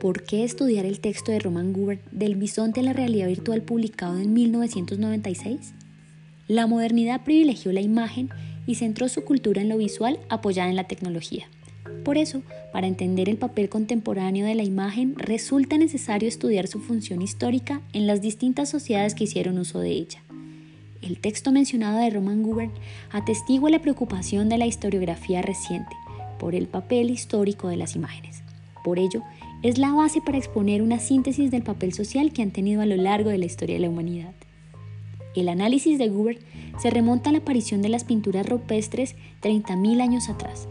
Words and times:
¿Por 0.00 0.22
qué 0.22 0.44
estudiar 0.44 0.86
el 0.86 1.00
texto 1.00 1.32
de 1.32 1.40
Roman 1.40 1.72
Gubert 1.72 2.00
del 2.12 2.36
bisonte 2.36 2.78
a 2.78 2.82
la 2.84 2.92
realidad 2.92 3.26
virtual 3.26 3.62
publicado 3.62 4.16
en 4.18 4.32
1996? 4.32 5.74
La 6.46 6.68
modernidad 6.68 7.24
privilegió 7.24 7.72
la 7.72 7.80
imagen 7.80 8.30
y 8.64 8.76
centró 8.76 9.08
su 9.08 9.24
cultura 9.24 9.60
en 9.60 9.68
lo 9.68 9.76
visual 9.76 10.20
apoyada 10.28 10.70
en 10.70 10.76
la 10.76 10.86
tecnología. 10.86 11.48
Por 12.04 12.16
eso, 12.16 12.42
para 12.72 12.86
entender 12.86 13.28
el 13.28 13.38
papel 13.38 13.68
contemporáneo 13.68 14.46
de 14.46 14.54
la 14.54 14.62
imagen, 14.62 15.16
resulta 15.16 15.76
necesario 15.76 16.28
estudiar 16.28 16.68
su 16.68 16.78
función 16.78 17.20
histórica 17.20 17.80
en 17.92 18.06
las 18.06 18.22
distintas 18.22 18.68
sociedades 18.68 19.16
que 19.16 19.24
hicieron 19.24 19.58
uso 19.58 19.80
de 19.80 19.90
ella. 19.90 20.22
El 21.02 21.18
texto 21.18 21.50
mencionado 21.50 21.98
de 21.98 22.10
Roman 22.10 22.44
Gubern 22.44 22.70
atestigua 23.10 23.68
la 23.68 23.82
preocupación 23.82 24.48
de 24.48 24.58
la 24.58 24.66
historiografía 24.66 25.42
reciente 25.42 25.96
por 26.38 26.54
el 26.54 26.68
papel 26.68 27.10
histórico 27.10 27.66
de 27.66 27.76
las 27.76 27.96
imágenes. 27.96 28.42
Por 28.84 28.98
ello, 28.98 29.22
es 29.62 29.78
la 29.78 29.92
base 29.92 30.20
para 30.20 30.38
exponer 30.38 30.82
una 30.82 30.98
síntesis 30.98 31.50
del 31.50 31.62
papel 31.62 31.92
social 31.92 32.32
que 32.32 32.42
han 32.42 32.52
tenido 32.52 32.80
a 32.80 32.86
lo 32.86 32.96
largo 32.96 33.30
de 33.30 33.38
la 33.38 33.46
historia 33.46 33.74
de 33.76 33.82
la 33.82 33.88
humanidad. 33.88 34.34
El 35.34 35.48
análisis 35.48 35.98
de 35.98 36.08
Gubern 36.08 36.38
se 36.80 36.90
remonta 36.90 37.30
a 37.30 37.32
la 37.32 37.38
aparición 37.38 37.82
de 37.82 37.88
las 37.88 38.04
pinturas 38.04 38.48
rupestres 38.48 39.16
30.000 39.42 40.00
años 40.00 40.28
atrás, 40.28 40.68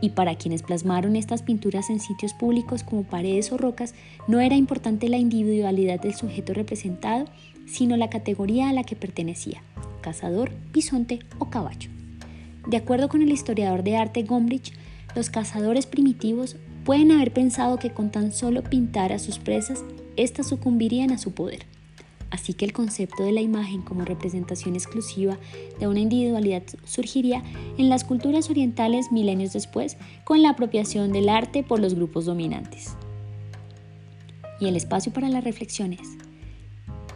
y 0.00 0.10
para 0.10 0.36
quienes 0.36 0.62
plasmaron 0.62 1.16
estas 1.16 1.42
pinturas 1.42 1.90
en 1.90 1.98
sitios 1.98 2.32
públicos 2.32 2.84
como 2.84 3.02
paredes 3.02 3.50
o 3.50 3.58
rocas, 3.58 3.94
no 4.28 4.40
era 4.40 4.54
importante 4.54 5.08
la 5.08 5.18
individualidad 5.18 6.00
del 6.00 6.14
sujeto 6.14 6.54
representado, 6.54 7.24
sino 7.66 7.96
la 7.96 8.08
categoría 8.08 8.68
a 8.68 8.72
la 8.72 8.84
que 8.84 8.96
pertenecía, 8.96 9.62
cazador, 10.00 10.52
bisonte 10.72 11.18
o 11.38 11.50
caballo. 11.50 11.90
De 12.66 12.76
acuerdo 12.76 13.08
con 13.08 13.22
el 13.22 13.32
historiador 13.32 13.82
de 13.82 13.96
arte 13.96 14.22
Gombrich, 14.22 14.72
los 15.14 15.30
cazadores 15.30 15.86
primitivos 15.86 16.56
pueden 16.88 17.12
haber 17.12 17.34
pensado 17.34 17.76
que 17.76 17.90
con 17.90 18.10
tan 18.10 18.32
solo 18.32 18.62
pintar 18.62 19.12
a 19.12 19.18
sus 19.18 19.38
presas, 19.38 19.84
éstas 20.16 20.46
sucumbirían 20.46 21.10
a 21.10 21.18
su 21.18 21.32
poder. 21.32 21.66
Así 22.30 22.54
que 22.54 22.64
el 22.64 22.72
concepto 22.72 23.24
de 23.24 23.32
la 23.32 23.42
imagen 23.42 23.82
como 23.82 24.06
representación 24.06 24.74
exclusiva 24.74 25.36
de 25.78 25.86
una 25.86 26.00
individualidad 26.00 26.62
surgiría 26.86 27.42
en 27.76 27.90
las 27.90 28.04
culturas 28.04 28.48
orientales 28.48 29.12
milenios 29.12 29.52
después 29.52 29.98
con 30.24 30.40
la 30.40 30.48
apropiación 30.48 31.12
del 31.12 31.28
arte 31.28 31.62
por 31.62 31.78
los 31.78 31.94
grupos 31.94 32.24
dominantes. 32.24 32.94
Y 34.58 34.68
el 34.68 34.74
espacio 34.74 35.12
para 35.12 35.28
las 35.28 35.44
reflexiones. 35.44 36.16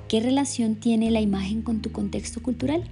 ¿Qué 0.07 0.21
relación 0.21 0.75
tiene 0.75 1.11
la 1.11 1.23
imagen 1.23 1.63
con 1.63 1.81
tu 1.81 1.93
contexto 1.93 2.43
cultural? 2.43 2.85